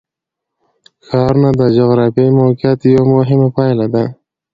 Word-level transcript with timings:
ښارونه 1.07 1.49
د 1.59 1.61
جغرافیایي 1.77 2.31
موقیعت 2.39 2.79
یوه 2.95 3.05
مهمه 3.15 3.47
پایله 3.55 3.87
ده. 3.93 4.03